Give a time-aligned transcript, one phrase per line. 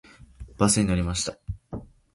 [0.57, 1.37] バスに乗りました。